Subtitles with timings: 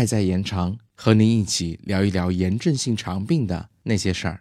[0.00, 4.40] 爱在延长，和您一起聊一聊炎症性肠病的那些事儿。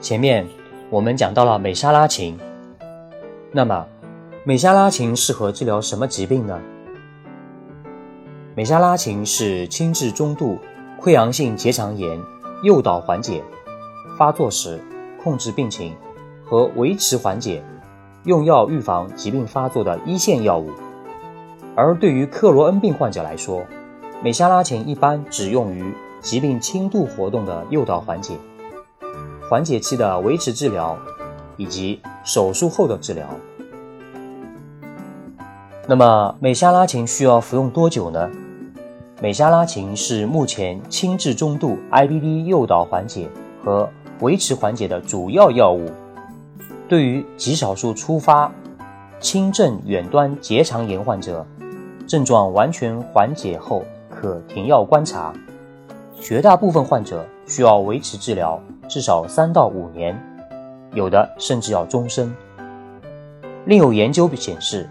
[0.00, 0.46] 前面
[0.88, 2.36] 我们讲到了美沙拉嗪，
[3.50, 3.84] 那么
[4.44, 6.56] 美沙拉嗪适合治疗什么疾病呢？
[8.54, 10.60] 美沙拉嗪是轻至中度
[11.00, 12.16] 溃疡性结肠炎
[12.62, 13.42] 诱导缓解、
[14.16, 14.80] 发作时
[15.22, 15.94] 控制病情
[16.44, 17.62] 和维持缓解、
[18.24, 20.70] 用药预防疾病发作的一线药物。
[21.76, 23.62] 而对于克罗恩病患者来说，
[24.22, 28.36] 美沙拉嗪一般只用于疾病轻度活动的诱导缓解。
[29.48, 30.98] 缓解期的维持治疗，
[31.56, 33.26] 以及手术后的治疗。
[35.86, 38.28] 那么美沙拉嗪需要服用多久呢？
[39.20, 43.28] 美沙拉嗪是目前轻至中度 IBD 诱导缓解
[43.64, 45.90] 和维持缓解的主要药物。
[46.88, 48.50] 对于极少数初发
[49.18, 51.44] 轻症远端结肠炎患者，
[52.06, 55.32] 症状完全缓解后可停药观察。
[56.20, 58.60] 绝大部分患者需要维持治疗。
[58.88, 60.16] 至少三到五年，
[60.94, 62.32] 有的甚至要终身。
[63.66, 64.88] 另有研究显示，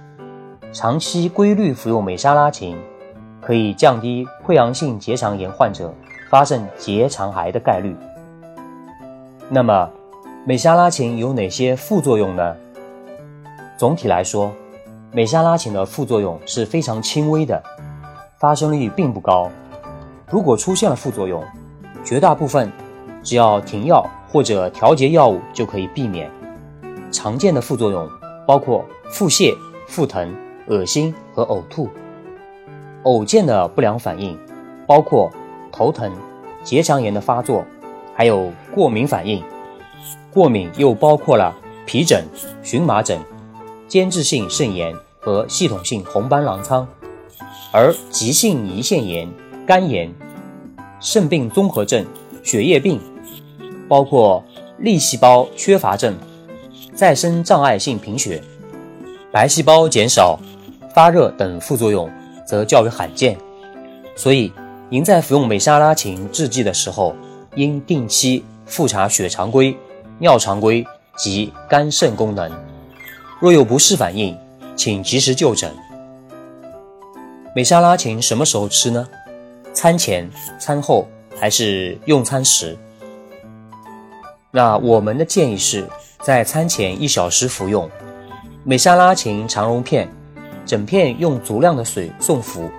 [0.73, 2.75] 长期规律服用美沙拉嗪
[3.47, 5.93] 可以降低溃疡性结肠炎患者
[6.29, 7.95] 发生结肠癌的概率。
[9.47, 9.89] 那么，
[10.45, 12.53] 美沙拉嗪有哪些副作用呢？
[13.77, 14.51] 总体来说，
[15.13, 17.63] 美沙拉嗪的副作用是非常轻微的，
[18.37, 19.49] 发生率并不高。
[20.29, 21.41] 如果出现了副作用，
[22.03, 22.69] 绝大部分。
[23.23, 26.29] 只要停药或者调节药物就可以避免。
[27.11, 28.09] 常见的副作用
[28.45, 29.53] 包括腹泻、
[29.87, 30.33] 腹疼、
[30.67, 31.89] 恶心和呕吐。
[33.07, 34.37] 偶见的不良反应
[34.85, 35.31] 包括
[35.71, 36.11] 头疼、
[36.61, 37.63] 结肠炎的发作，
[38.13, 39.41] 还有过敏反应。
[40.29, 42.25] 过敏又包括了皮疹、
[42.61, 43.17] 荨麻疹、
[43.87, 46.85] 间质性肾炎和系统性红斑狼疮。
[47.71, 49.29] 而急性胰腺炎、
[49.65, 50.13] 肝炎、
[50.99, 52.05] 肾病综合症、
[52.43, 52.99] 血液病。
[53.87, 54.43] 包括
[54.79, 56.13] 粒细胞缺乏症、
[56.93, 58.43] 再生障碍性贫血、
[59.31, 60.37] 白细胞减少、
[60.93, 62.11] 发热等副作用，
[62.47, 63.37] 则较为罕见。
[64.15, 64.51] 所以，
[64.89, 67.15] 您在服用美沙拉嗪制剂的时候，
[67.55, 69.77] 应定期复查血常规、
[70.17, 70.83] 尿常规
[71.17, 72.51] 及肝肾功能。
[73.39, 74.35] 若有不适反应，
[74.75, 75.71] 请及时就诊。
[77.53, 79.07] 美沙拉嗪什么时候吃呢？
[79.73, 80.27] 餐前、
[80.59, 81.07] 餐后
[81.39, 82.75] 还是用餐时？
[84.49, 85.87] 那我们的建议是
[86.21, 87.87] 在餐前一小时服用
[88.63, 90.09] 美沙拉嗪肠溶片，
[90.67, 92.69] 整片用足量的水送服。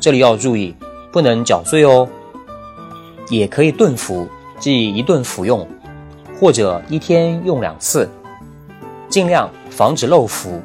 [0.00, 0.74] 这里要注意，
[1.12, 2.08] 不能搅碎哦。
[3.28, 4.26] 也可以顿服，
[4.58, 5.68] 即一顿服用，
[6.40, 8.08] 或者一天用两次，
[9.08, 10.60] 尽量防止漏服。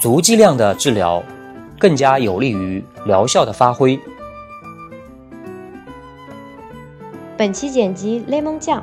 [0.00, 1.20] 足剂量的治疗
[1.80, 3.98] 更加有利于疗效的发挥。
[7.36, 8.82] 本期剪辑雷蒙酱。